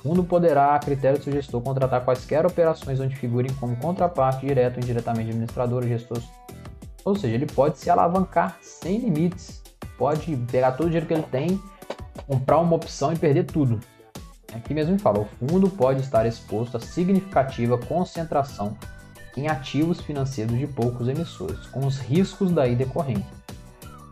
[0.03, 4.77] fundo poderá, a critério do seu gestor, contratar quaisquer operações onde figurem como contraparte direto
[4.77, 6.21] ou indiretamente administrador, gestor
[7.05, 9.61] ou seja, ele pode se alavancar sem limites.
[9.97, 11.61] Pode pegar todo o dinheiro que ele tem,
[12.27, 13.79] comprar uma opção e perder tudo.
[14.53, 18.77] Aqui mesmo ele fala, o fundo pode estar exposto a significativa concentração
[19.35, 23.25] em ativos financeiros de poucos emissores, com os riscos daí decorrentes.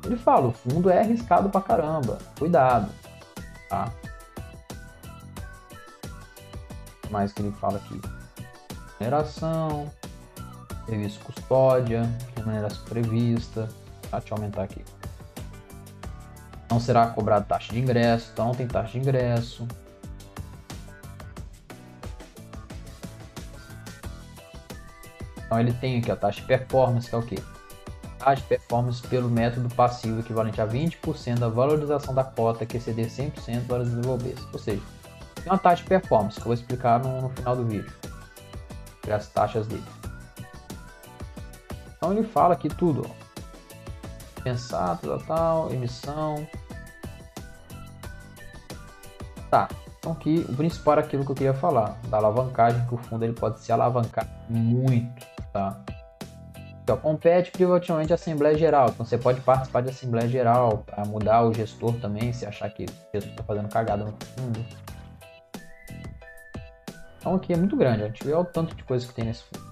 [0.03, 2.89] Ele fala, o fundo é arriscado pra caramba, cuidado,
[3.69, 3.91] tá?
[7.11, 7.99] Mais que ele fala aqui?
[8.99, 9.91] Remuneração,
[10.85, 12.09] serviço custódia,
[12.45, 13.67] maneira prevista.
[14.09, 14.19] Tá?
[14.19, 14.83] Deixa eu aumentar aqui.
[16.69, 19.67] Não será cobrado taxa de ingresso, então tem taxa de ingresso.
[25.45, 27.37] Então ele tem aqui a taxa de performance, que é o quê?
[28.17, 33.07] Taxa de performance pelo método passivo equivalente a 20% da valorização da cota que exceder
[33.07, 34.35] 100% para desenvolver.
[34.53, 34.81] Ou seja,
[35.43, 37.91] tem uma taxa de performance que eu vou explicar no, no final do vídeo.
[39.11, 39.83] As taxas dele.
[41.97, 43.05] Então ele fala aqui tudo.
[43.07, 44.41] Ó.
[44.43, 46.47] Pensar, tal, tal, emissão.
[49.49, 49.67] Tá.
[49.99, 53.23] Então aqui o principal era aquilo que eu queria falar, da alavancagem, que o fundo
[53.23, 55.79] ele pode se alavancar muito, tá?
[56.83, 58.89] Então, compete privativamente a Assembleia Geral.
[58.89, 62.85] Então você pode participar de Assembleia Geral para mudar o gestor também, se achar que
[62.85, 64.65] o gestor está fazendo cagada no fundo.
[67.21, 69.43] Então aqui é muito grande, a gente vê o tanto de coisa que tem nesse
[69.43, 69.63] fundo.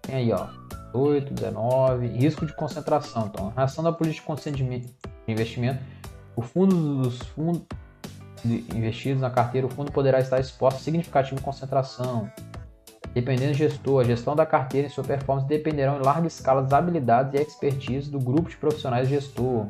[0.00, 0.48] Tem aí, ó,
[0.94, 3.26] 8, 19, risco de concentração.
[3.26, 4.82] Então, a ação da política de
[5.28, 5.82] investimento,
[6.34, 7.62] o fundo dos fundos
[8.74, 12.30] investidos na carteira, o fundo poderá estar exposto a significativa concentração.
[13.12, 16.72] Dependendo do gestor, a gestão da carteira e sua performance dependerão em larga escala das
[16.72, 19.66] habilidades e expertise do grupo de profissionais gestor.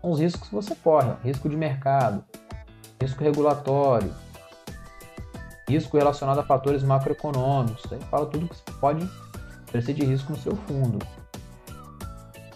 [0.00, 1.14] São os riscos que você corre: ó.
[1.24, 2.22] risco de mercado,
[3.00, 4.12] risco regulatório,
[5.68, 7.92] risco relacionado a fatores macroeconômicos.
[7.92, 9.08] Aí fala tudo que pode
[9.68, 10.98] oferecer de risco no seu fundo.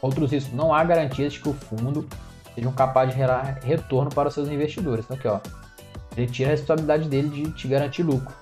[0.00, 2.08] Outros riscos: não há garantias de que o fundo
[2.54, 5.04] sejam capazes de gerar retorno para os seus investidores.
[5.04, 5.40] Então, aqui, ó,
[6.16, 8.34] ele tira a responsabilidade dele de te garantir lucro.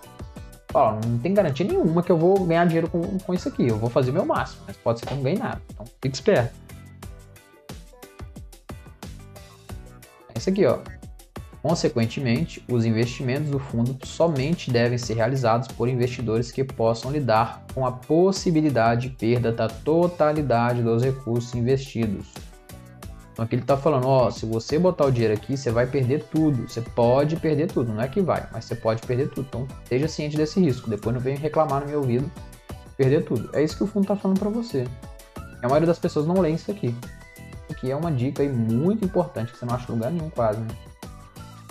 [0.68, 3.66] Fala, não tem garantia nenhuma que eu vou ganhar dinheiro com, com isso aqui.
[3.66, 5.60] Eu vou fazer meu máximo, mas pode ser que eu não ganhe nada.
[5.72, 6.54] Então, fique esperto.
[10.34, 10.78] É isso aqui, ó.
[11.66, 17.84] Consequentemente, os investimentos do fundo somente devem ser realizados por investidores que possam lidar com
[17.84, 22.28] a possibilidade de perda da totalidade dos recursos investidos.
[23.32, 26.22] Então aqui ele está falando, ó, se você botar o dinheiro aqui, você vai perder
[26.30, 26.68] tudo.
[26.68, 29.46] Você pode perder tudo, não é que vai, mas você pode perder tudo.
[29.48, 30.88] Então esteja ciente desse risco.
[30.88, 32.30] Depois não venha reclamar no meu ouvido
[32.96, 33.50] perder tudo.
[33.52, 34.86] É isso que o fundo está falando para você.
[35.60, 36.94] A maioria das pessoas não lê isso aqui.
[37.34, 40.60] Isso aqui é uma dica aí muito importante que você não acha lugar nenhum quase,
[40.60, 40.68] né?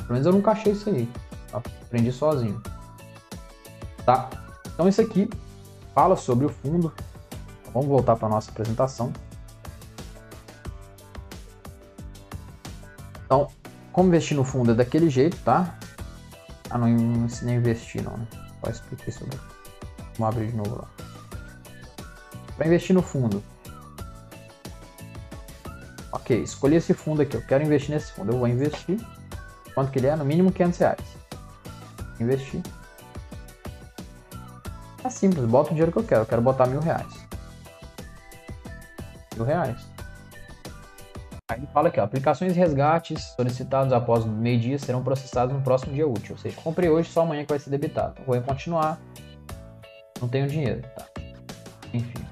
[0.05, 1.09] Pelo menos eu nunca achei isso aí.
[1.51, 2.61] Aprendi sozinho.
[4.05, 4.29] Tá?
[4.67, 5.29] Então isso aqui
[5.93, 6.93] fala sobre o fundo.
[7.73, 9.11] Vamos voltar para nossa apresentação.
[13.25, 13.49] Então,
[13.91, 15.77] como investir no fundo é daquele jeito, tá?
[16.69, 18.27] Ah, não, ensinei a investir não, né?
[18.63, 19.37] Só expliquei sobre.
[20.17, 20.87] Vamos abrir de novo lá.
[22.55, 23.43] Para investir no fundo.
[26.11, 27.35] Ok, escolhi esse fundo aqui.
[27.35, 28.31] Eu quero investir nesse fundo.
[28.31, 28.99] Eu vou investir.
[29.75, 30.15] Quanto que ele é?
[30.15, 31.17] No mínimo 500 reais.
[32.19, 32.61] Investir.
[35.03, 36.21] É simples, bota o dinheiro que eu quero.
[36.21, 37.13] Eu quero botar mil reais.
[39.35, 39.77] Mil reais.
[41.51, 45.93] Aí ele fala aqui, ó, aplicações e resgates solicitados após meio-dia serão processados no próximo
[45.93, 46.33] dia útil.
[46.33, 48.15] Ou seja, comprei hoje, só amanhã que vai ser debitado.
[48.25, 48.99] Vou continuar.
[50.19, 51.05] Não tenho dinheiro, tá?
[51.93, 52.25] Enfim.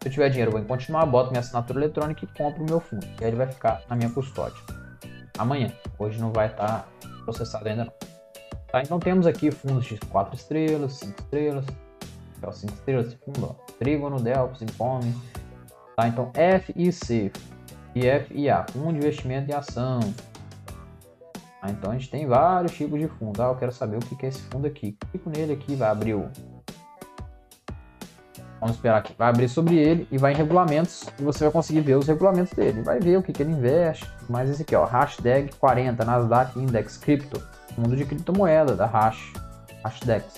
[0.00, 2.80] Se eu tiver dinheiro, vou em continuar, boto minha assinatura eletrônica e compro o meu
[2.80, 3.04] fundo.
[3.20, 4.62] E aí ele vai ficar na minha custódia.
[5.38, 5.72] Amanhã.
[5.98, 7.92] Hoje não vai estar tá processado ainda não.
[8.68, 8.82] Tá?
[8.82, 11.64] Então temos aqui fundos de 4 estrelas, 5 estrelas.
[11.66, 13.72] Aqui, ó, 5 estrelas esse fundo, ó.
[13.78, 15.14] Trígono, Delphi, Simpome.
[15.96, 16.08] Tá?
[16.08, 17.30] Então F e C
[17.94, 20.00] IF e A, Fundo de Investimento em Ação.
[21.62, 23.40] Ah, então a gente tem vários tipos de fundo.
[23.40, 24.98] Ah, eu quero saber o que é esse fundo aqui.
[25.10, 26.28] Clico nele aqui, vai abrir o...
[28.64, 29.14] Vamos esperar aqui.
[29.18, 32.54] Vai abrir sobre ele e vai em regulamentos e você vai conseguir ver os regulamentos
[32.54, 32.80] dele.
[32.80, 34.10] Vai ver o que, que ele investe.
[34.26, 37.42] Mas esse aqui, ó, hashtag 40, Nasdaq Index Crypto.
[37.74, 39.34] Fundo de criptomoeda da Hash.
[39.84, 40.36] Hashdex.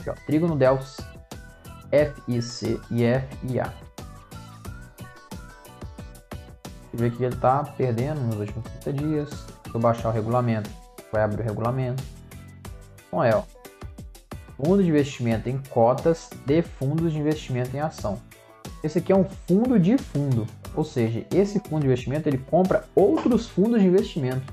[0.00, 0.96] Aqui, ó, Trígono Delphs,
[2.26, 3.72] FIC e FIA.
[6.90, 9.30] Você vê que ele está perdendo nos últimos 30 dias.
[9.30, 10.68] Se eu baixar o regulamento,
[11.12, 12.02] vai abrir o regulamento.
[13.06, 13.44] Então é, ó,
[14.56, 18.20] fundo de investimento em cotas de fundos de investimento em ação.
[18.82, 22.84] Esse aqui é um fundo de fundo, ou seja, esse fundo de investimento ele compra
[22.94, 24.52] outros fundos de investimento.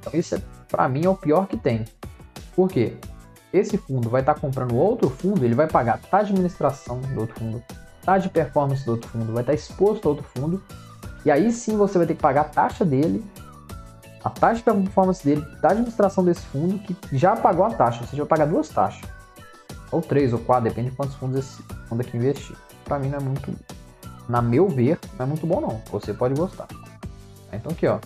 [0.00, 1.84] Então isso é, para mim é o pior que tem.
[2.54, 2.96] Por quê?
[3.52, 7.20] Esse fundo vai estar tá comprando outro fundo, ele vai pagar taxa de administração do
[7.20, 7.62] outro fundo,
[8.04, 10.62] taxa de performance do outro fundo, vai estar tá exposto a outro fundo
[11.24, 13.24] e aí sim você vai ter que pagar a taxa dele,
[14.24, 18.04] a taxa de performance dele, da administração desse fundo, que já pagou a taxa.
[18.04, 19.08] Você vai pagar duas taxas.
[19.90, 22.56] Ou três, ou quatro, depende de quantos fundos esse fundo aqui investir.
[22.84, 23.54] Para mim não é muito,
[24.28, 25.82] na meu ver, não é muito bom não.
[25.90, 26.68] Você pode gostar.
[27.52, 27.98] Então aqui, ó.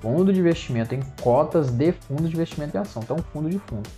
[0.00, 3.02] Fundo de investimento em cotas de fundos de investimento em ação.
[3.02, 3.88] Então, fundo de fundo.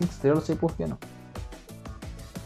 [0.00, 0.96] 5 estrelas, sei por que não.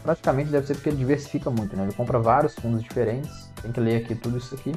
[0.01, 1.83] Praticamente deve ser porque ele diversifica muito, né?
[1.83, 4.75] Ele compra vários fundos diferentes tem que ler aqui tudo isso aqui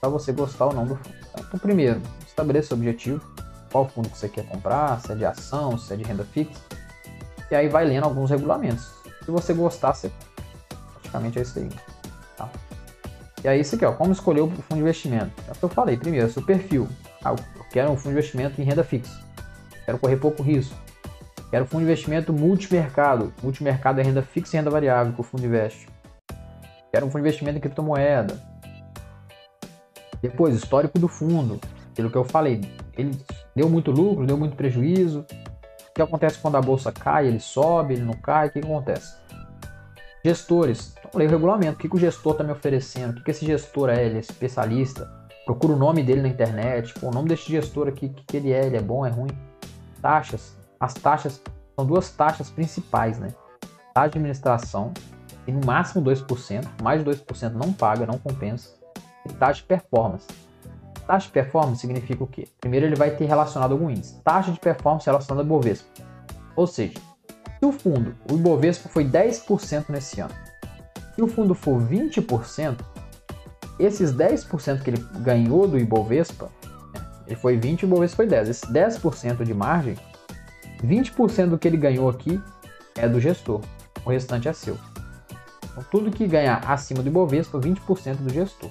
[0.00, 1.14] para você gostar ou não do fundo.
[1.50, 3.20] Então, primeiro, estabeleça o objetivo,
[3.72, 6.60] qual fundo que você quer comprar, se é de ação, se é de renda fixa,
[7.50, 8.88] e aí vai lendo alguns regulamentos.
[9.24, 10.12] Se você gostar, você
[10.94, 11.68] praticamente é isso aí.
[12.36, 12.48] Tá?
[13.42, 15.32] E aí, isso aqui, ó, como escolher o fundo de investimento?
[15.48, 16.86] É o que eu falei, primeiro, seu perfil.
[17.24, 19.20] Ah, eu quero um fundo de investimento em renda fixa.
[19.84, 20.76] Quero correr pouco risco.
[21.50, 23.34] Quero fundo de investimento multimercado.
[23.42, 25.88] Multimercado é renda fixa e renda variável que o fundo investe.
[26.92, 28.49] Quero um fundo de investimento em criptomoeda.
[30.22, 31.60] Depois, histórico do fundo.
[31.92, 32.60] Aquilo que eu falei.
[32.96, 33.18] Ele
[33.54, 35.24] deu muito lucro, deu muito prejuízo.
[35.90, 37.26] O que acontece quando a bolsa cai?
[37.26, 38.48] Ele sobe, ele não cai?
[38.48, 39.16] O que, acontece?
[40.24, 40.94] Gestores.
[40.98, 41.74] Então, leio o regulamento.
[41.74, 43.12] O que, que o gestor está me oferecendo?
[43.12, 44.04] O que, que esse gestor é?
[44.04, 45.10] Ele é especialista?
[45.44, 46.94] Procura o nome dele na internet.
[46.94, 48.66] Pô, o nome desse gestor aqui, o que, que ele é?
[48.66, 49.30] Ele é bom, é ruim?
[50.00, 50.56] Taxas.
[50.78, 51.42] As taxas
[51.76, 53.28] são duas taxas principais, né?
[53.28, 54.92] De administração,
[55.44, 58.79] tem no máximo 2%, mais de 2% não paga, não compensa.
[59.38, 60.26] Taxa de performance.
[61.06, 62.46] Taxa de performance significa o quê?
[62.60, 64.20] Primeiro ele vai ter relacionado algum índice.
[64.22, 65.88] Taxa de performance relacionada ao Ibovespa.
[66.56, 66.94] Ou seja,
[67.58, 70.34] se o fundo, o Ibovespa foi 10% nesse ano,
[71.14, 72.80] se o fundo for 20%,
[73.78, 76.50] esses 10% que ele ganhou do Ibovespa,
[76.94, 78.48] né, ele foi 20 e o Ibovespa foi 10.
[78.48, 79.96] Esse 10% de margem,
[80.82, 82.40] 20% do que ele ganhou aqui
[82.96, 83.60] é do gestor.
[84.04, 84.78] O restante é seu.
[85.64, 88.70] Então, tudo que ganhar acima do Ibovespa, 20% do gestor.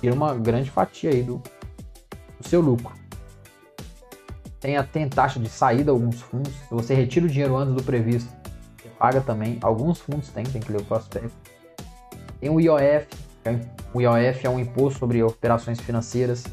[0.00, 1.42] Tira uma grande fatia aí do,
[2.40, 2.92] do seu lucro.
[4.60, 6.52] Tem, a, tem taxa de saída alguns fundos.
[6.52, 8.30] Se você retira o dinheiro antes do previsto,
[8.76, 9.58] você paga também.
[9.62, 11.32] Alguns fundos tem, tem que ler o prospecto.
[12.40, 13.06] Tem o IOF.
[13.44, 13.58] É,
[13.94, 16.44] o IOF é um imposto sobre operações financeiras.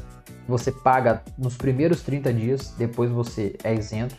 [0.46, 4.16] Você paga nos primeiros 30 dias, depois você é isento.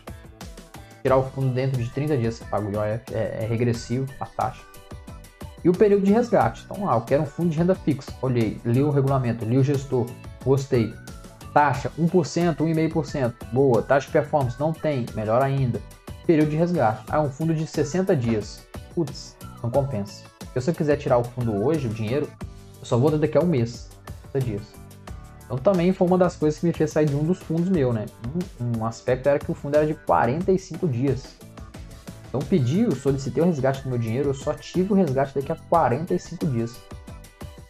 [1.01, 4.25] Tirar o fundo dentro de 30 dias, você paga o IOF, é, é regressivo a
[4.25, 4.74] taxa.
[5.65, 6.63] E o período de resgate.
[6.63, 8.13] Então, ah, eu quero um fundo de renda fixa.
[8.21, 10.05] Olhei, li o regulamento, li o gestor,
[10.43, 10.93] gostei.
[11.55, 13.33] Taxa 1%, 1,5%.
[13.51, 13.81] Boa.
[13.81, 15.81] Taxa de performance não tem, melhor ainda.
[16.27, 17.03] Período de resgate.
[17.09, 18.61] Ah, um fundo de 60 dias.
[18.93, 20.23] Putz, não compensa.
[20.55, 22.29] Se eu quiser tirar o fundo hoje, o dinheiro,
[22.79, 23.89] eu só vou dar daqui a um mês.
[24.33, 24.61] 60 dias.
[25.45, 27.91] Então também foi uma das coisas que me fez sair de um dos fundos meu,
[27.91, 28.05] né?
[28.61, 31.23] Um, um aspecto era que o fundo era de 45 dias.
[32.35, 35.53] Então pedi, eu solicitei o resgate do meu dinheiro, eu só tive o resgate daqui
[35.53, 36.75] a 45 dias.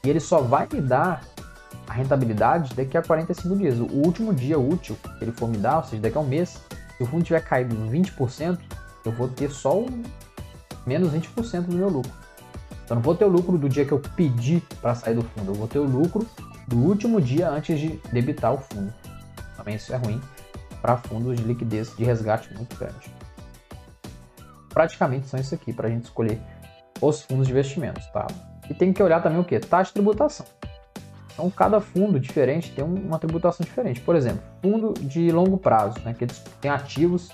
[0.03, 1.23] E ele só vai me dar
[1.87, 3.79] a rentabilidade daqui a 45 dias.
[3.79, 6.59] O último dia útil que ele for me dar, ou seja, daqui a um mês,
[6.97, 8.57] se o fundo tiver caído 20%,
[9.05, 9.85] eu vou ter só o
[10.83, 12.11] menos 20% do meu lucro.
[12.83, 15.51] Então não vou ter o lucro do dia que eu pedi para sair do fundo,
[15.51, 16.27] eu vou ter o lucro
[16.67, 18.91] do último dia antes de debitar o fundo.
[19.55, 20.19] Também isso é ruim
[20.81, 23.14] para fundos de liquidez de resgate muito grande.
[24.75, 26.37] Praticamente são isso aqui para a gente escolher
[27.01, 28.27] os fundos de investimentos, tá?
[28.69, 29.57] E tem que olhar também o que?
[29.57, 30.45] Taxa de tributação.
[31.31, 34.01] Então, cada fundo diferente tem uma tributação diferente.
[34.01, 36.27] Por exemplo, fundo de longo prazo, né, que
[36.59, 37.29] têm ativos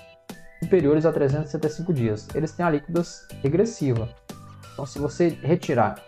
[0.62, 2.28] superiores a 365 dias.
[2.32, 4.08] Eles têm alíquotas regressiva.
[4.72, 6.00] Então, se você retirar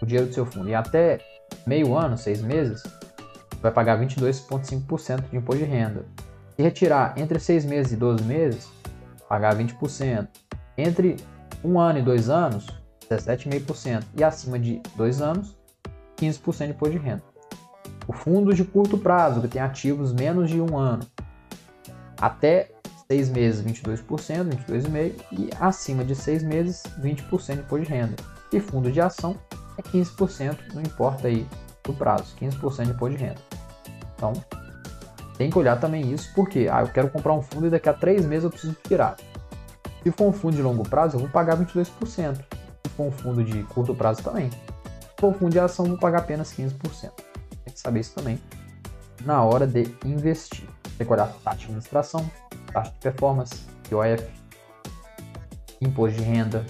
[0.00, 1.18] o dinheiro do seu fundo e até
[1.66, 2.82] meio ano, seis meses,
[3.60, 6.06] vai pagar 22,5% de imposto de renda.
[6.56, 8.70] Se retirar entre seis meses e 12 meses,
[9.28, 10.43] pagar 20%.
[10.76, 11.16] Entre
[11.62, 12.66] um ano e dois anos,
[13.08, 14.04] 17,5%.
[14.16, 15.56] E acima de dois anos,
[16.16, 17.22] 15% de imposto de renda.
[18.06, 21.06] O fundo de curto prazo, que tem ativos menos de um ano,
[22.20, 22.70] até
[23.10, 24.04] seis meses, 22%,
[24.68, 25.14] 22,5%.
[25.32, 28.16] E acima de seis meses, 20% de imposto de renda.
[28.52, 29.36] E fundo de ação,
[29.78, 31.46] é 15%, não importa aí
[31.88, 33.40] o prazo, 15% de imposto de renda.
[34.16, 34.32] Então,
[35.36, 37.92] tem que olhar também isso, porque ah, eu quero comprar um fundo e daqui a
[37.92, 39.16] três meses eu preciso tirar.
[40.04, 41.88] Se for um fundo de longo prazo, eu vou pagar 22%.
[42.36, 44.50] Se for um fundo de curto prazo também.
[44.50, 44.58] Se
[45.18, 47.10] for um fundo de ação, eu vou pagar apenas 15%.
[47.64, 48.38] Tem que saber isso também
[49.24, 50.68] na hora de investir.
[50.96, 52.30] Tem que olhar taxa de administração,
[52.72, 53.54] taxa de performance,
[53.90, 54.24] IOF,
[55.80, 56.64] imposto de renda,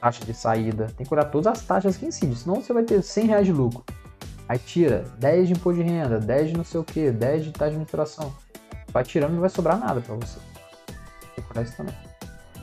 [0.00, 3.02] taxa de saída, tem que olhar todas as taxas que incidem, senão você vai ter
[3.02, 3.84] 100 reais de lucro.
[4.48, 7.52] Aí tira 10 de imposto de renda, 10 de não sei o que, 10 de
[7.52, 8.34] taxa de administração.
[8.92, 10.38] Vai tirando e não vai sobrar nada para você.
[11.34, 11.94] Tem que olhar isso também,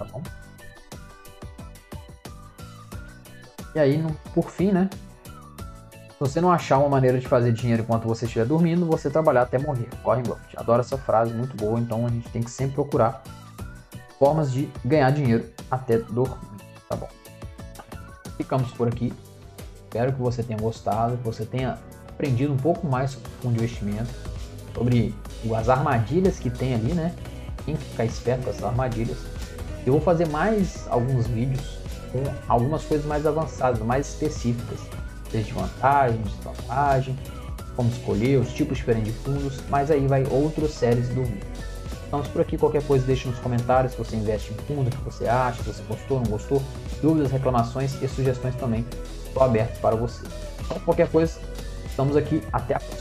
[0.06, 0.22] tá bom?
[3.74, 4.90] E aí, por fim, né?
[6.10, 9.44] Se você não achar uma maneira de fazer dinheiro enquanto você estiver dormindo, você trabalhar
[9.44, 9.90] até morrer.
[10.04, 10.58] Warren Buffett.
[10.58, 11.80] Adoro essa frase, muito boa.
[11.80, 13.24] Então a gente tem que sempre procurar
[14.20, 16.38] formas de ganhar dinheiro até dormir,
[16.88, 17.08] tá bom?
[18.41, 19.14] ficamos por aqui.
[19.84, 21.78] Espero que você tenha gostado, que você tenha
[22.10, 24.10] aprendido um pouco mais sobre fundo de investimento,
[24.74, 25.16] sobre
[25.56, 27.14] as armadilhas que tem ali, né?
[27.66, 29.18] Tem que ficar esperto com essas armadilhas.
[29.86, 31.79] Eu vou fazer mais alguns vídeos
[32.11, 34.79] com algumas coisas mais avançadas, mais específicas,
[35.32, 37.17] desde vantagem, desvantagem,
[37.75, 41.47] como escolher, os tipos diferentes de fundos, mas aí vai outras séries do vídeo.
[42.03, 45.03] Estamos por aqui, qualquer coisa deixe nos comentários se você investe em fundo, o que
[45.03, 46.61] você acha, se você gostou, não gostou,
[47.01, 48.86] dúvidas, reclamações e sugestões também.
[49.25, 50.21] Estou aberto para você.
[50.59, 51.39] Então, qualquer coisa,
[51.86, 53.01] estamos aqui, até a próxima.